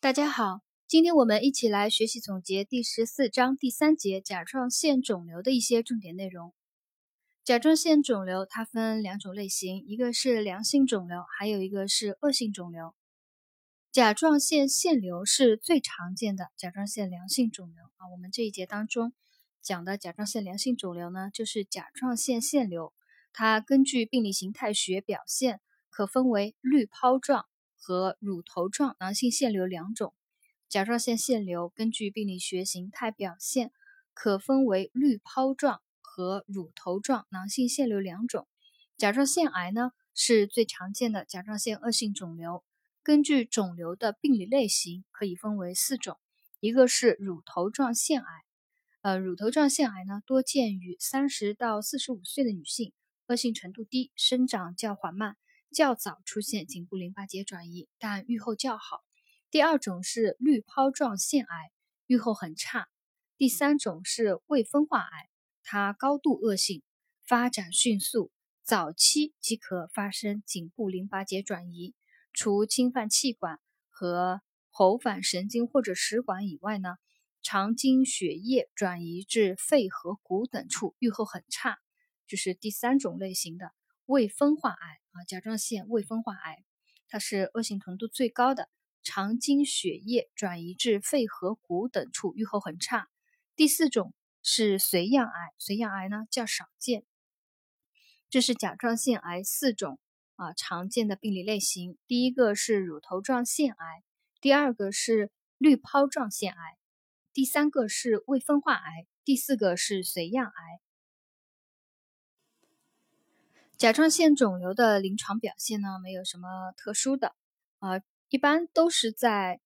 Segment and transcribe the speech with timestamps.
[0.00, 6.54] 大家好，今天我们一起来学习总结第十四章第三节甲状腺肿瘤的一些重点内容。
[7.42, 12.94] 甲状腺肿瘤它分两种类型，一个是良性肿瘤，还有一个是恶性肿瘤。
[13.90, 18.06] 甲状腺腺瘤是最常见的甲状腺良性肿瘤啊。
[18.12, 19.12] 我们这一节当中
[19.60, 22.92] 讲的甲状腺良性肿瘤呢，就是甲状腺腺瘤。
[23.32, 25.60] 它根据病理形态学表现，
[25.90, 27.47] 可分为滤泡状。
[27.78, 30.12] 和乳头状囊性腺瘤两种，
[30.68, 33.72] 甲状腺腺瘤根据病理学形态表现，
[34.12, 38.46] 可分为滤泡状和乳头状囊性腺瘤两种。
[38.96, 42.64] 甲状腺癌呢是最常见的甲状腺恶性肿瘤，
[43.04, 46.18] 根据肿瘤的病理类型可以分为四种，
[46.58, 48.26] 一个是乳头状腺癌，
[49.02, 52.92] 呃，乳头状腺癌呢多见于三十到四十五岁的女性，
[53.28, 55.36] 恶性程度低，生长较缓慢。
[55.70, 59.04] 较早出现颈部淋巴结转移，但预后较好。
[59.50, 61.70] 第二种是滤泡状腺癌，
[62.06, 62.88] 预后很差。
[63.36, 65.28] 第三种是未分化癌，
[65.62, 66.82] 它高度恶性，
[67.24, 68.30] 发展迅速，
[68.62, 71.94] 早期即可发生颈部淋巴结转移。
[72.32, 76.96] 除侵犯气管和喉返神经或者食管以外呢，
[77.42, 81.78] 常经血液转移至肺和骨等处，预后很差。
[82.26, 83.72] 就是第三种类型的
[84.08, 85.24] 未分化癌啊。
[85.24, 86.64] 甲状腺未分化癌，
[87.08, 88.70] 它是恶性程度最高的，
[89.02, 93.10] 常经血液转移至肺和骨等处，预后很差。
[93.54, 97.04] 第四种是髓样癌，髓样癌呢较少见。
[98.30, 100.00] 这是甲状腺癌四种
[100.36, 101.98] 啊常见的病理类型。
[102.06, 104.02] 第一个是乳头状腺癌，
[104.40, 106.78] 第二个是滤泡状腺癌，
[107.34, 110.80] 第三个是未分化癌，第四个是髓样癌。
[113.78, 117.36] 甲状腺肿瘤的临床表现呢，没有什么特殊的，
[117.78, 119.60] 啊，一般都是在，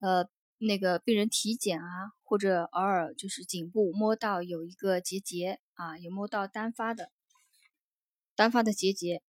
[0.00, 7.10] 呃，那个病人体检啊，或者偶尔就是颈部摸到有一个结节啊，有摸到单发的，
[8.36, 9.22] 单发的结节。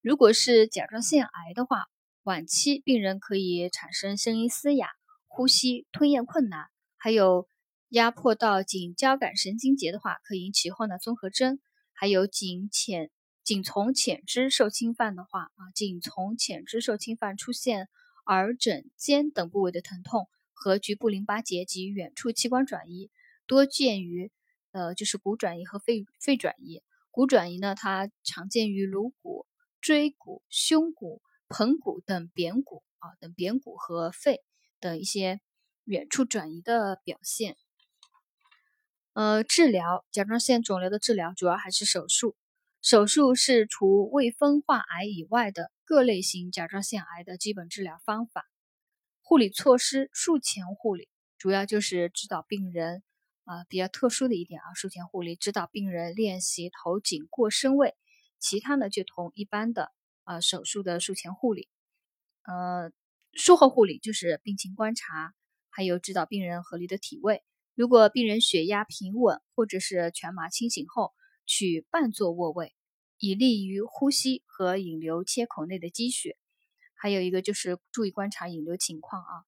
[0.00, 1.84] 如果是甲状腺癌的话，
[2.22, 4.88] 晚期病人可以产生声音嘶哑、
[5.26, 7.46] 呼吸吞咽困难，还有
[7.90, 11.60] 压迫到颈交感神经节的话，可引起患脑综合征，
[11.92, 13.10] 还有颈浅。
[13.44, 17.88] 仅从浅肢受侵犯的话啊，仅从浅肢受侵犯出现
[18.26, 23.10] 耳枕肩等部位的疼痛和局部淋巴结及远处器官转移，
[23.46, 24.30] 多见于
[24.70, 26.82] 呃就是骨转移和肺肺转移。
[27.10, 29.46] 骨转移呢，它常见于颅骨、
[29.80, 34.40] 椎骨、胸骨、盆骨等扁骨啊等扁骨和肺
[34.78, 35.40] 等一些
[35.84, 37.56] 远处转移的表现。
[39.14, 42.36] 呃，治疗甲状腺肿瘤的治疗主要还是手术。
[42.82, 48.44] 手术是除未分化癌以外的各类型甲状腺癌的基本治疗方法。
[49.20, 53.04] 护理措施，术前护理主要就是指导病人，
[53.44, 57.94] 啊，比较特殊的一点啊，术前护理指导病人练习头颈过身位，
[58.40, 59.92] 其他呢就同一般的
[60.24, 61.68] 啊手术的术前护理。
[62.42, 62.90] 呃，
[63.32, 65.32] 术后护理就是病情观察，
[65.70, 67.44] 还有指导病人合理的体位。
[67.76, 71.12] 如果病人血压平稳或者是全麻清醒后。
[71.46, 72.74] 取半坐卧位，
[73.18, 76.36] 以利于呼吸和引流切口内的积血。
[76.94, 79.44] 还有一个就是注意观察引流情况啊。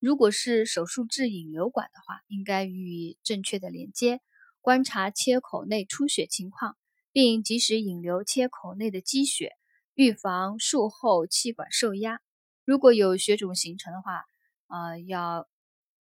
[0.00, 4.20] 如果是手术治引流管的话，应该予以正确的连接，
[4.60, 6.76] 观察切口内出血情况，
[7.10, 9.52] 并及时引流切口内的积血，
[9.94, 12.20] 预防术后气管受压。
[12.64, 14.24] 如果有血肿形成的话，
[14.66, 15.48] 呃，要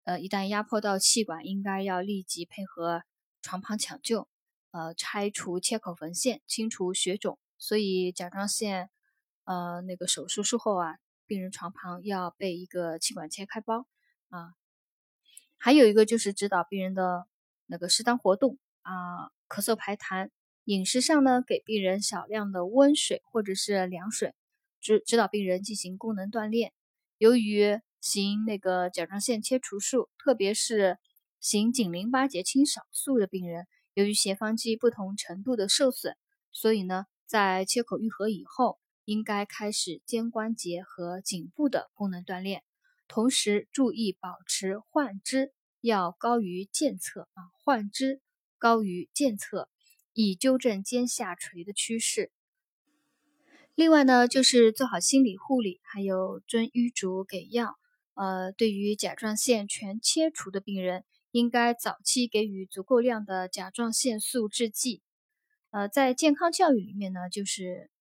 [0.03, 3.03] 呃一旦压迫到气管，应该要立即配合
[3.41, 4.27] 床旁抢救。
[4.77, 8.91] 呃，拆除切口缝线，清除血肿，所以甲状腺
[9.43, 13.87] 呃那个手术术后啊，病人床旁要备一个气管切开包
[14.29, 14.53] 啊。
[15.57, 17.25] 还有一个就是指导病人的
[17.65, 20.29] 那个适当活动啊，咳嗽排痰。
[20.65, 24.35] 饮食上呢，给病人少量的温水或者是凉水，
[24.79, 26.71] 指指导病人进行功能锻炼。
[27.17, 30.99] 由于行那个甲状腺切除术，特别是
[31.39, 33.65] 行颈淋巴结清扫术的病人。
[33.97, 36.15] 由于斜方肌不同程度的受损，
[36.51, 42.61] 所以呢，在切口愈合以后，应该开始肩关节和颈部的功能锻炼，
[43.07, 45.51] 同时注意保持患肢
[45.81, 48.21] 要高于健侧啊，患肢
[48.59, 49.67] 高于健侧，
[50.13, 52.31] 以纠正肩下垂的趋势。
[53.73, 57.79] 另外呢，就是做好心理护理，还有遵医嘱给药。
[58.17, 61.05] 呃，对于甲状腺全切除的病人。
[61.31, 65.03] 应该早期给予足够量的甲状腺素制剂。
[65.69, 67.91] 呃，在健康教育里面呢，就是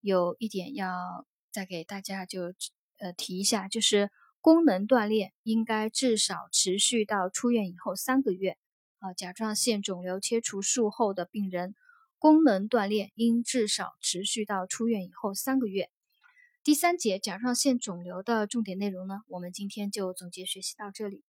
[0.00, 2.54] 有一点要再给大家就
[2.98, 8.56] 呃提一下，就是功能锻炼应该至少持续到出院以后三个月。
[8.98, 11.76] 啊，甲状腺肿瘤切除术后的病人，
[12.18, 15.90] 功能锻炼应至少持续到出院以后三个月。
[16.62, 21.24] 第三节甲状腺肿瘤的重点内容呢，我们今天就总结学习到这里。